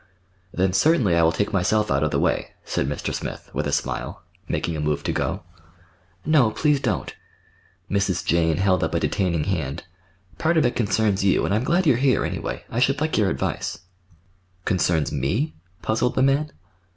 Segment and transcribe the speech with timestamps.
[0.51, 3.13] "Then certainly I will take myself out of the way," said Mr.
[3.13, 5.43] Smith, with a smile, making a move to go.
[6.25, 7.13] "No, please don't."
[7.87, 8.25] Mrs.
[8.25, 9.83] Jane held up a detaining hand.
[10.39, 12.63] "Part of it concerns you, and I'm glad you're here, anyway.
[12.67, 13.77] I should like your advice."
[14.65, 15.53] "Concerns me?"
[15.83, 16.51] puzzled the man.